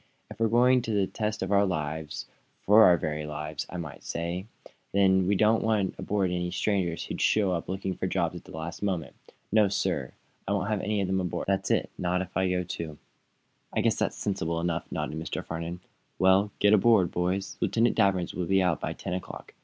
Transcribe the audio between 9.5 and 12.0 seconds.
No, sir; I won't have them aboard that is,